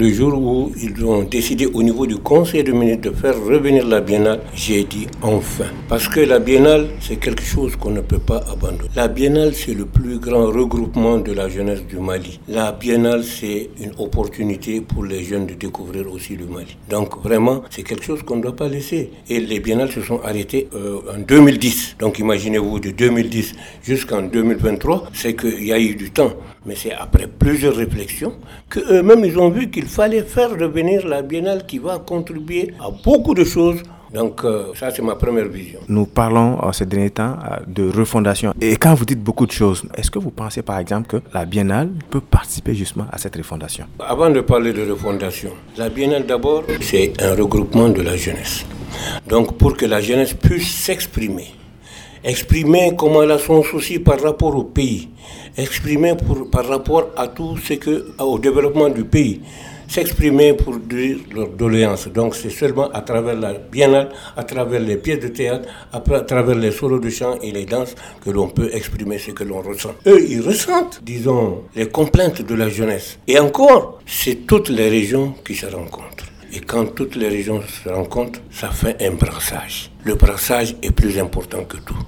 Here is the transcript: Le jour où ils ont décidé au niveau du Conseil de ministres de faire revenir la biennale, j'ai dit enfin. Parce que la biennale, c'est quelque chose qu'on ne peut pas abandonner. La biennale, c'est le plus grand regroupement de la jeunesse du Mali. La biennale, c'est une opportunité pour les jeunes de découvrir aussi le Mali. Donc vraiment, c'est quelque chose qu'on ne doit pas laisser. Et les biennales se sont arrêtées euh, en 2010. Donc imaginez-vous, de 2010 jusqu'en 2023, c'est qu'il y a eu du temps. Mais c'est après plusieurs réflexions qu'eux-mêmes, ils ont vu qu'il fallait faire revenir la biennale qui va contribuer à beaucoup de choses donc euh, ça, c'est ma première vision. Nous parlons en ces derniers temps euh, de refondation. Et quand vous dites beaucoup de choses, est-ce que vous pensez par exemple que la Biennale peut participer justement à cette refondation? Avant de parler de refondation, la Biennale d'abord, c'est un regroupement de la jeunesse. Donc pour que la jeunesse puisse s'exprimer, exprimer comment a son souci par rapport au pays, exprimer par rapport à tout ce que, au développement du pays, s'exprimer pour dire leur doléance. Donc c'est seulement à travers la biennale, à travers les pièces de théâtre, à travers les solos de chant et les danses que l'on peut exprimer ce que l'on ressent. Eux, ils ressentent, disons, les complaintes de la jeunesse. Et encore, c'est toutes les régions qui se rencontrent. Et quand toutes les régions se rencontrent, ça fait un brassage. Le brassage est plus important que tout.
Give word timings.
Le 0.00 0.12
jour 0.12 0.32
où 0.40 0.72
ils 0.80 1.04
ont 1.04 1.24
décidé 1.24 1.66
au 1.66 1.82
niveau 1.82 2.06
du 2.06 2.18
Conseil 2.18 2.62
de 2.62 2.70
ministres 2.70 3.10
de 3.10 3.16
faire 3.16 3.34
revenir 3.34 3.84
la 3.84 4.00
biennale, 4.00 4.38
j'ai 4.54 4.84
dit 4.84 5.08
enfin. 5.22 5.64
Parce 5.88 6.06
que 6.06 6.20
la 6.20 6.38
biennale, 6.38 6.86
c'est 7.00 7.16
quelque 7.16 7.42
chose 7.42 7.74
qu'on 7.74 7.90
ne 7.90 8.00
peut 8.00 8.20
pas 8.20 8.44
abandonner. 8.48 8.88
La 8.94 9.08
biennale, 9.08 9.52
c'est 9.56 9.74
le 9.74 9.86
plus 9.86 10.20
grand 10.20 10.46
regroupement 10.46 11.18
de 11.18 11.32
la 11.32 11.48
jeunesse 11.48 11.84
du 11.84 11.98
Mali. 11.98 12.38
La 12.46 12.70
biennale, 12.70 13.24
c'est 13.24 13.70
une 13.80 13.90
opportunité 13.98 14.80
pour 14.80 15.02
les 15.04 15.24
jeunes 15.24 15.46
de 15.46 15.54
découvrir 15.54 16.08
aussi 16.12 16.36
le 16.36 16.46
Mali. 16.46 16.76
Donc 16.88 17.20
vraiment, 17.20 17.64
c'est 17.68 17.82
quelque 17.82 18.04
chose 18.04 18.22
qu'on 18.22 18.36
ne 18.36 18.42
doit 18.42 18.54
pas 18.54 18.68
laisser. 18.68 19.10
Et 19.28 19.40
les 19.40 19.58
biennales 19.58 19.90
se 19.90 20.02
sont 20.02 20.20
arrêtées 20.22 20.68
euh, 20.76 21.00
en 21.12 21.18
2010. 21.18 21.96
Donc 21.98 22.20
imaginez-vous, 22.20 22.78
de 22.78 22.90
2010 22.90 23.52
jusqu'en 23.82 24.22
2023, 24.22 25.08
c'est 25.12 25.34
qu'il 25.34 25.64
y 25.66 25.72
a 25.72 25.80
eu 25.80 25.96
du 25.96 26.12
temps. 26.12 26.34
Mais 26.68 26.74
c'est 26.76 26.92
après 26.92 27.26
plusieurs 27.26 27.74
réflexions 27.76 28.34
qu'eux-mêmes, 28.68 29.24
ils 29.24 29.38
ont 29.38 29.48
vu 29.48 29.70
qu'il 29.70 29.86
fallait 29.86 30.20
faire 30.20 30.50
revenir 30.50 31.06
la 31.08 31.22
biennale 31.22 31.64
qui 31.66 31.78
va 31.78 31.98
contribuer 31.98 32.74
à 32.78 32.90
beaucoup 32.90 33.32
de 33.32 33.42
choses 33.42 33.82
donc 34.12 34.42
euh, 34.44 34.72
ça, 34.74 34.90
c'est 34.90 35.02
ma 35.02 35.16
première 35.16 35.48
vision. 35.48 35.80
Nous 35.88 36.06
parlons 36.06 36.58
en 36.64 36.72
ces 36.72 36.86
derniers 36.86 37.10
temps 37.10 37.36
euh, 37.44 37.56
de 37.66 37.90
refondation. 37.90 38.54
Et 38.58 38.76
quand 38.76 38.94
vous 38.94 39.04
dites 39.04 39.22
beaucoup 39.22 39.44
de 39.46 39.52
choses, 39.52 39.82
est-ce 39.96 40.10
que 40.10 40.18
vous 40.18 40.30
pensez 40.30 40.62
par 40.62 40.78
exemple 40.78 41.08
que 41.08 41.16
la 41.34 41.44
Biennale 41.44 41.90
peut 42.08 42.22
participer 42.22 42.74
justement 42.74 43.04
à 43.12 43.18
cette 43.18 43.36
refondation? 43.36 43.84
Avant 43.98 44.30
de 44.30 44.40
parler 44.40 44.72
de 44.72 44.90
refondation, 44.90 45.50
la 45.76 45.90
Biennale 45.90 46.24
d'abord, 46.24 46.64
c'est 46.80 47.12
un 47.22 47.34
regroupement 47.34 47.90
de 47.90 48.00
la 48.00 48.16
jeunesse. 48.16 48.64
Donc 49.26 49.58
pour 49.58 49.76
que 49.76 49.84
la 49.84 50.00
jeunesse 50.00 50.32
puisse 50.32 50.68
s'exprimer, 50.74 51.48
exprimer 52.24 52.92
comment 52.96 53.20
a 53.20 53.38
son 53.38 53.62
souci 53.62 53.98
par 53.98 54.20
rapport 54.20 54.54
au 54.56 54.64
pays, 54.64 55.08
exprimer 55.56 56.14
par 56.50 56.66
rapport 56.66 57.08
à 57.16 57.28
tout 57.28 57.56
ce 57.56 57.74
que, 57.74 58.06
au 58.18 58.38
développement 58.38 58.88
du 58.88 59.04
pays, 59.04 59.40
s'exprimer 59.88 60.52
pour 60.52 60.76
dire 60.78 61.16
leur 61.34 61.48
doléance. 61.48 62.08
Donc 62.08 62.34
c'est 62.34 62.50
seulement 62.50 62.90
à 62.92 63.00
travers 63.00 63.34
la 63.34 63.54
biennale, 63.54 64.10
à 64.36 64.44
travers 64.44 64.80
les 64.80 64.96
pièces 64.96 65.20
de 65.20 65.28
théâtre, 65.28 65.68
à 65.92 66.00
travers 66.00 66.54
les 66.56 66.70
solos 66.70 66.98
de 67.00 67.08
chant 67.10 67.38
et 67.42 67.50
les 67.50 67.64
danses 67.64 67.94
que 68.24 68.30
l'on 68.30 68.48
peut 68.48 68.70
exprimer 68.72 69.18
ce 69.18 69.30
que 69.30 69.44
l'on 69.44 69.62
ressent. 69.62 69.94
Eux, 70.06 70.22
ils 70.28 70.42
ressentent, 70.42 71.00
disons, 71.02 71.62
les 71.74 71.88
complaintes 71.88 72.42
de 72.42 72.54
la 72.54 72.68
jeunesse. 72.68 73.18
Et 73.26 73.38
encore, 73.38 73.98
c'est 74.06 74.46
toutes 74.46 74.68
les 74.68 74.88
régions 74.88 75.34
qui 75.44 75.54
se 75.54 75.66
rencontrent. 75.66 76.27
Et 76.52 76.60
quand 76.60 76.86
toutes 76.86 77.14
les 77.14 77.28
régions 77.28 77.62
se 77.62 77.88
rencontrent, 77.88 78.40
ça 78.50 78.70
fait 78.70 78.96
un 79.02 79.12
brassage. 79.12 79.90
Le 80.04 80.14
brassage 80.14 80.76
est 80.82 80.90
plus 80.90 81.18
important 81.18 81.64
que 81.64 81.76
tout. 81.76 81.98